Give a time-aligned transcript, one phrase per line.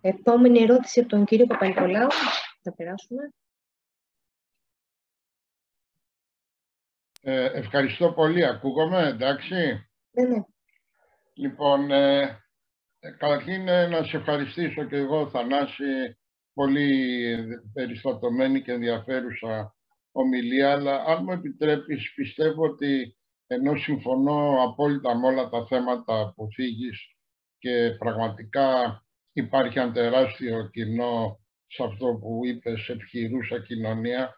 [0.00, 2.08] Επόμενη ερώτηση από τον κύριο Παπαϊκολάου.
[2.62, 3.32] Θα περάσουμε.
[7.20, 8.44] Ε, ευχαριστώ πολύ.
[8.44, 9.54] Ακούγομαι, εντάξει;
[10.10, 10.42] Ναι, ναι.
[11.34, 12.20] Λοιπόν, ε,
[12.98, 16.18] ε καταρχήν ε, να σε ευχαριστήσω και εγώ, Θανάση,
[16.52, 17.38] πολύ
[17.72, 19.76] περιστατωμένη και ενδιαφέρουσα
[20.12, 26.48] ομιλία, αλλά αν μου επιτρέπεις, πιστεύω ότι ενώ συμφωνώ απόλυτα με όλα τα θέματα που
[26.52, 27.16] φύγεις
[27.58, 29.02] και πραγματικά
[29.38, 34.34] υπάρχει ένα τεράστιο κοινό σε αυτό που είπες, ευχηρούσα κοινωνία,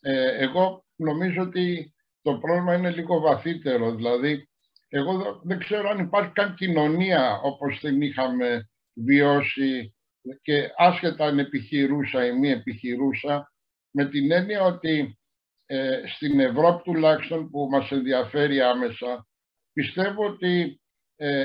[0.00, 3.94] ε, εγώ νομίζω ότι το πρόβλημα είναι λίγο βαθύτερο.
[3.94, 4.48] Δηλαδή,
[4.88, 9.94] εγώ δεν ξέρω αν υπάρχει καν κοινωνία όπως την είχαμε βιώσει
[10.42, 13.52] και άσχετα αν επιχειρούσα ή μη επιχειρούσα,
[13.90, 15.18] με την έννοια ότι
[15.66, 19.26] ε, στην Ευρώπη τουλάχιστον που μας ενδιαφέρει άμεσα,
[19.72, 20.81] πιστεύω ότι ε,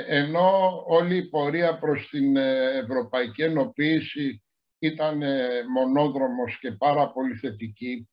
[0.07, 4.43] ενώ όλη η πορεία προς την ε, ευρωπαϊκή ενοποίηση
[4.79, 8.09] ήταν ε, μονόδρομος και πάρα πολύ θετική,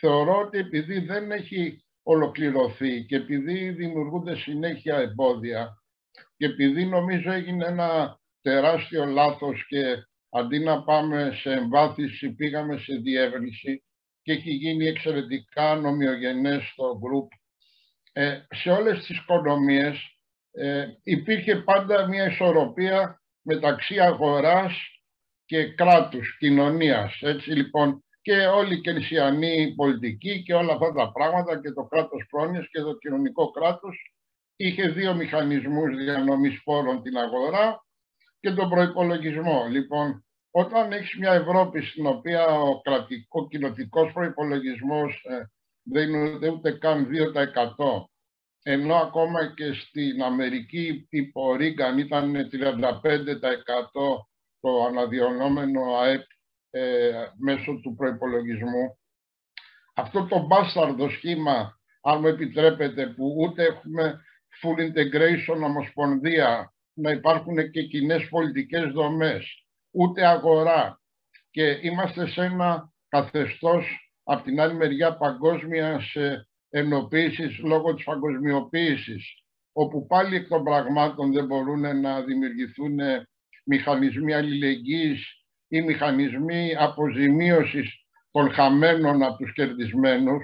[0.00, 5.82] θεωρώ ότι επειδή δεν έχει ολοκληρωθεί και επειδή δημιουργούνται συνέχεια εμπόδια
[6.36, 12.94] και επειδή νομίζω έγινε ένα τεράστιο λάθος και αντί να πάμε σε εμβάθυνση πήγαμε σε
[12.94, 13.84] διεύρυνση
[14.22, 17.28] και έχει γίνει εξαιρετικά νομιογενές στο group.
[18.12, 20.17] Ε, σε όλες τις οικονομίες
[20.52, 24.72] ε, υπήρχε πάντα μια ισορροπία μεταξύ αγοράς
[25.44, 27.18] και κράτους, κοινωνίας.
[27.22, 32.26] Έτσι λοιπόν και όλη η κενσιανή πολιτική και όλα αυτά τα πράγματα και το κράτος
[32.30, 34.12] πρόνοιας και το κοινωνικό κράτος
[34.56, 37.84] είχε δύο μηχανισμούς διανομής φόρων την αγορά
[38.40, 39.66] και τον προϋπολογισμό.
[39.70, 45.50] Λοιπόν, όταν έχεις μια Ευρώπη στην οποία ο κρατικό κοινοτικός προϋπολογισμός ε,
[45.82, 47.08] δεν είναι ούτε καν
[47.76, 48.04] 2%
[48.70, 52.40] ενώ ακόμα και στην Αμερική υπό Ρίγκαν ήταν 35%
[54.60, 56.22] το αναδιονόμενο ΑΕΠ
[56.70, 58.98] ε, μέσω του προϋπολογισμού.
[59.94, 64.20] Αυτό το μπάσταρδο σχήμα, αν μου επιτρέπετε, που ούτε έχουμε
[64.62, 71.00] full integration ομοσπονδία, να υπάρχουν και κοινές πολιτικές δομές, ούτε αγορά.
[71.50, 76.14] Και είμαστε σε ένα καθεστώς, από την άλλη μεριά, παγκόσμιας
[76.70, 79.42] ενοποίησης λόγω της παγκοσμιοποίησης,
[79.72, 82.98] όπου πάλι εκ των πραγμάτων δεν μπορούν να δημιουργηθούν
[83.64, 90.42] μηχανισμοί αλληλεγγύης ή μηχανισμοί αποζημίωσης των χαμένων από τους κερδισμένους,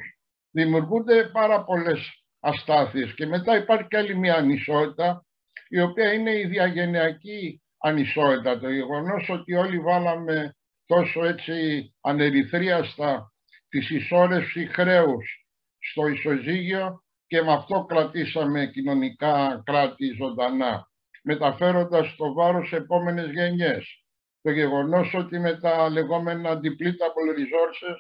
[0.51, 3.15] δημιουργούνται πάρα πολλές αστάθειες.
[3.15, 5.27] Και μετά υπάρχει και άλλη μια ανισότητα,
[5.69, 8.59] η οποία είναι η διαγενειακή ανισότητα.
[8.59, 10.55] Το γεγονός ότι όλοι βάλαμε
[10.87, 13.33] τόσο έτσι ανερυθρίαστα
[13.69, 15.44] τη συσσόρευση χρέους
[15.91, 20.89] στο ισοζύγιο και με αυτό κρατήσαμε κοινωνικά κράτη ζωντανά,
[21.23, 24.05] μεταφέροντας το βάρος σε επόμενες γενιές
[24.45, 27.99] το γεγονός ότι με τα λεγόμενα depletable resources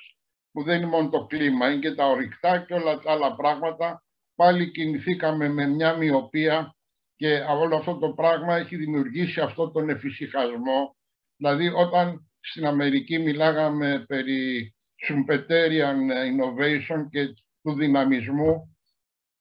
[0.52, 4.04] που δεν είναι μόνο το κλίμα, είναι και τα ορυκτά και όλα τα άλλα πράγματα,
[4.34, 6.76] πάλι κινηθήκαμε με μια μοιοπία
[7.16, 10.96] και όλο αυτό το πράγμα έχει δημιουργήσει αυτό τον εφησυχασμό.
[11.36, 14.74] Δηλαδή όταν στην Αμερική μιλάγαμε περί
[15.06, 15.98] Schumpeterian
[16.30, 17.34] innovation και
[17.64, 18.76] του δυναμισμού,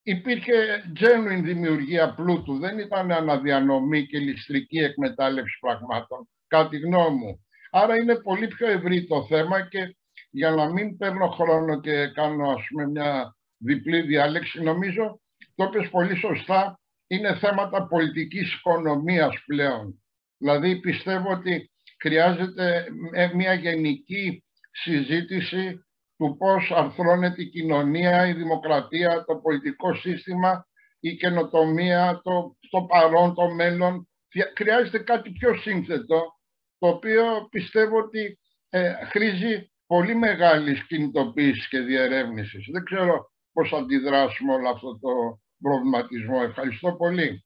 [0.04, 0.54] υπήρχε
[1.00, 7.46] genuine δημιουργία πλούτου, δεν ήταν αναδιανομή και ληστρική εκμετάλλευση πραγμάτων κατά τη γνώμη μου.
[7.72, 9.96] Άρα είναι πολύ πιο ευρύ το θέμα και
[10.30, 15.22] για να μην παίρνω χρόνο και κάνω ας πούμε μια διπλή διάλεξη, νομίζω
[15.56, 20.04] το είπες πολύ σωστά, είναι θέματα πολιτικής οικονομίας πλέον.
[20.38, 22.86] Δηλαδή πιστεύω ότι χρειάζεται
[23.34, 25.86] μια γενική συζήτηση
[26.24, 30.68] του πώς αρθρώνεται η κοινωνία, η δημοκρατία, το πολιτικό σύστημα,
[31.00, 34.10] η καινοτομία, το, το παρόν, το μέλλον.
[34.58, 36.38] Χρειάζεται κάτι πιο σύνθετο
[36.78, 38.40] το οποίο πιστεύω ότι
[38.70, 42.70] ε, χρήζει πολύ μεγάλης κινητοποίησης και διερεύνησης.
[42.72, 46.40] Δεν ξέρω πώς αντιδράσουμε όλο αυτό το προβληματισμό.
[46.44, 47.46] Ευχαριστώ πολύ.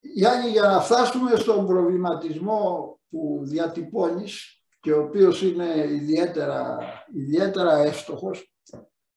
[0.00, 6.78] Γιάννη, για να φτάσουμε στον προβληματισμό που διατυπώνεις και ο οποίος είναι ιδιαίτερα,
[7.14, 8.54] ιδιαίτερα εύστοχος,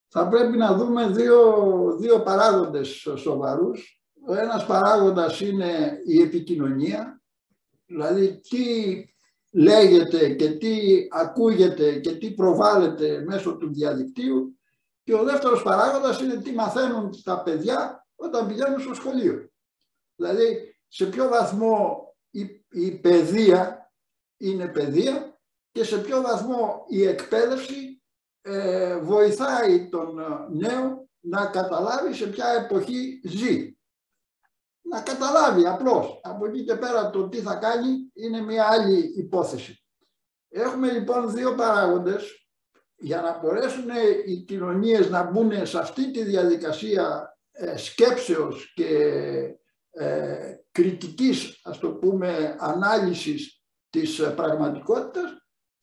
[0.07, 1.41] θα πρέπει να δούμε δύο,
[1.99, 4.01] δύο παράγοντες σοβαρούς.
[4.27, 7.21] Ο ένας παράγοντας είναι η επικοινωνία
[7.85, 8.65] δηλαδή τι
[9.51, 14.59] λέγεται και τι ακούγεται και τι προβάλλεται μέσω του διαδικτύου
[15.03, 19.49] και ο δεύτερος παράγοντας είναι τι μαθαίνουν τα παιδιά όταν πηγαίνουν στο σχολείο.
[20.15, 23.91] Δηλαδή σε ποιο βαθμό η, η παιδεία
[24.37, 25.36] είναι παιδεία
[25.77, 28.01] και σε ποιο βαθμό η εκπαίδευση
[28.41, 30.15] ε, βοηθάει τον
[30.51, 33.75] νέο να καταλάβει σε ποια εποχή ζει.
[34.81, 36.19] να καταλάβει απλώς.
[36.23, 39.83] Από εκεί και πέρα το τι θα κάνει είναι μια άλλη υπόθεση.
[40.49, 42.47] Έχουμε λοιπόν δύο παράγοντες
[42.95, 43.89] για να μπορέσουν
[44.25, 48.97] οι κοινωνίες να μπουν σε αυτή τη διαδικασία ε, σκέψεως και
[49.89, 55.36] ε, κριτικής, ας το πούμε, ανάλυσης της πραγματικότητας,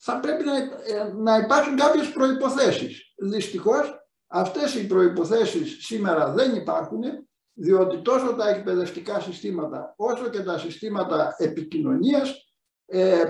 [0.06, 3.15] θα πρέπει να, ε, να υπάρχουν κάποιες προϋποθέσεις.
[3.17, 7.03] Δυστυχώς, αυτές οι προϋποθέσεις σήμερα δεν υπάρχουν,
[7.53, 12.55] διότι τόσο τα εκπαιδευτικά συστήματα, όσο και τα συστήματα επικοινωνίας,
[12.87, 13.25] ε,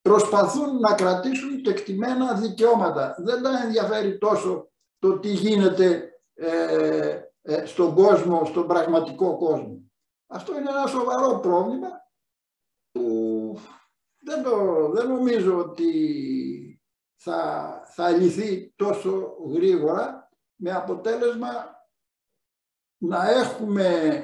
[0.00, 3.14] προσπαθούν να κρατήσουν τεκτημένα δικαιώματα.
[3.18, 9.90] Δεν τα ενδιαφέρει τόσο το τι γίνεται ε, ε, στον κόσμο, στον πραγματικό κόσμο.
[10.26, 11.88] Αυτό είναι ένα σοβαρό πρόβλημα
[12.90, 13.58] που
[14.24, 16.80] δεν, το, δεν νομίζω ότι
[17.14, 21.74] θα, θα λυθεί τόσο γρήγορα με αποτέλεσμα
[22.98, 24.18] να έχουμε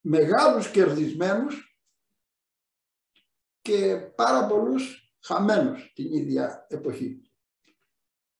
[0.00, 1.78] μεγάλους κερδισμένους
[3.60, 7.30] και πάρα πολλούς χαμένους την ίδια εποχή.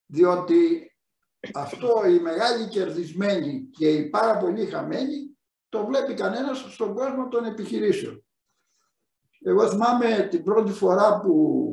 [0.06, 0.90] Διότι
[1.54, 7.44] αυτό οι μεγάλοι κερδισμένοι και οι πάρα πολλοί χαμένοι το βλέπει κανένας στον κόσμο των
[7.44, 8.25] επιχειρήσεων.
[9.48, 11.64] Εγώ θυμάμαι την πρώτη φορά που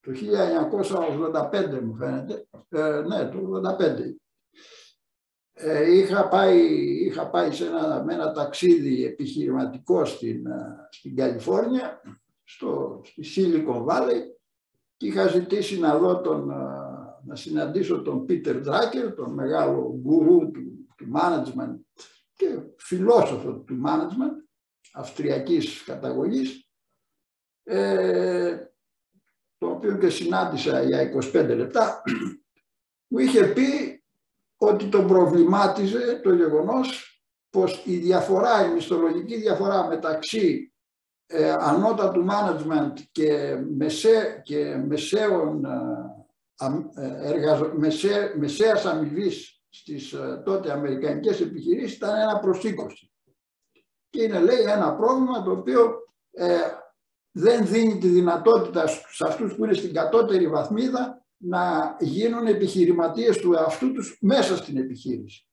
[0.00, 4.16] το 1985 μου φαίνεται, ε, ναι το 1985,
[5.52, 6.58] ε, είχα, πάει,
[7.04, 12.00] είχα πάει σε ένα, με ένα ταξίδι επιχειρηματικό στην, ε, στην Καλιφόρνια,
[12.44, 14.20] στο, στη Silicon Valley
[14.96, 16.54] και είχα ζητήσει να δω τον, ε,
[17.24, 21.76] να συναντήσω τον Πίτερ Ντράκερ, τον μεγάλο γκουρού του, του management
[22.32, 24.44] και φιλόσοφο του management,
[24.92, 26.65] αυστριακής καταγωγής,
[27.68, 28.56] ε,
[29.58, 32.02] το οποίο και συνάντησα για 25 λεπτά,
[33.08, 34.02] μου είχε πει
[34.56, 37.20] ότι τον προβλημάτιζε το γεγονός
[37.50, 40.72] πως η διαφορά, η μισθολογική διαφορά μεταξύ
[41.26, 46.16] ε, ανώτατου management και, μεσέ, και μεσαίων ε,
[46.94, 47.72] ε, εργαζο...
[47.76, 52.72] μεσαία, μεσαίας αμοιβής στις ε, τότε αμερικανικές επιχειρήσεις ήταν ένα προς 20.
[54.10, 55.96] Και είναι λέει ένα πρόβλημα το οποίο
[56.30, 56.58] ε,
[57.38, 63.52] δεν δίνει τη δυνατότητα σε αυτούς που είναι στην κατώτερη βαθμίδα να γίνουν επιχειρηματίες του
[63.52, 65.48] εαυτού τους μέσα στην επιχείρηση.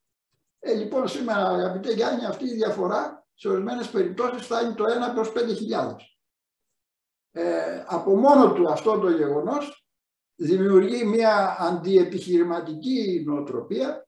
[0.59, 5.31] Ε, λοιπόν, σήμερα, αγαπητέ Γιάννη, αυτή η διαφορά σε ορισμένες περιπτώσεις φτάνει το 1 προς
[5.31, 5.95] 5.000.
[7.31, 9.87] Ε, από μόνο του αυτό το γεγονός
[10.35, 14.07] δημιουργεί μια αντιεπιχειρηματική νοοτροπία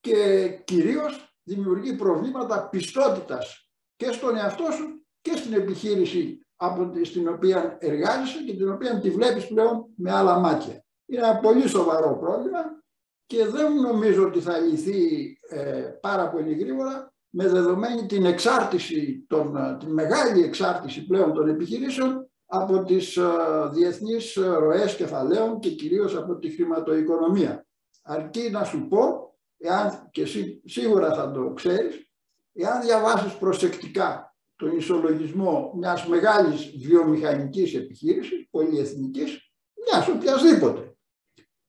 [0.00, 7.76] και κυρίως δημιουργεί προβλήματα πιστότητας και στον εαυτό σου και στην επιχείρηση από στην οποία
[7.80, 10.84] εργάζεσαι και την οποία τη βλέπεις πλέον με άλλα μάτια.
[11.06, 12.82] Είναι ένα πολύ σοβαρό πρόβλημα
[13.26, 19.76] και δεν νομίζω ότι θα λυθεί ε, πάρα πολύ γρήγορα με δεδομένη την εξάρτηση, των,
[19.78, 23.22] την μεγάλη εξάρτηση πλέον των επιχειρήσεων από τις ε,
[23.72, 27.66] διεθνείς ροές κεφαλαίων και κυρίως από τη χρηματοοικονομία.
[28.02, 32.10] Αρκεί να σου πω, εάν, και εσύ σίγουρα θα το ξέρεις,
[32.52, 39.52] εάν διαβάσεις προσεκτικά τον ισολογισμό μιας μεγάλης βιομηχανικής επιχείρησης, πολυεθνικής,
[39.86, 40.96] μιας οποιασδήποτε,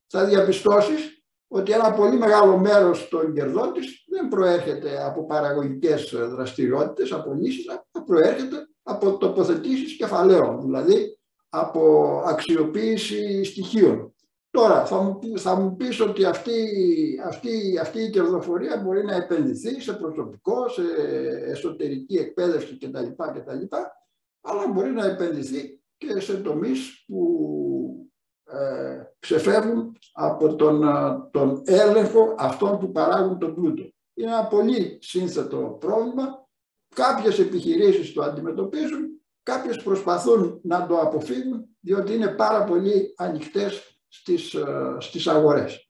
[0.08, 7.12] θα διαπιστώσεις ότι ένα πολύ μεγάλο μέρος των κερδών της δεν προέρχεται από παραγωγικές δραστηριότητες,
[7.12, 11.18] από λύσεις, αλλά προέρχεται από τοποθετήσεις κεφαλαίων, δηλαδή
[11.50, 14.15] από αξιοποίηση στοιχείων.
[14.56, 16.52] Τώρα θα μου, θα μου πεις ότι αυτή,
[17.26, 20.82] αυτή, αυτή η κερδοφορία μπορεί να επενδυθεί σε προσωπικό, σε
[21.46, 23.08] εσωτερική εκπαίδευση κτλ.
[23.18, 23.76] κτλ
[24.42, 28.10] αλλά μπορεί να επενδυθεί και σε τομείς που
[28.44, 30.82] ε, ξεφεύγουν από τον,
[31.32, 33.84] τον έλεγχο αυτών που παράγουν τον πλούτο.
[34.14, 36.46] Είναι ένα πολύ σύνθετο πρόβλημα
[36.96, 44.54] Κάποιες επιχειρήσεις το αντιμετωπίζουν, κάποιες προσπαθούν να το αποφύγουν, διότι είναι πάρα πολύ ανοιχτές στις,
[44.54, 45.85] ε, στις αγορές.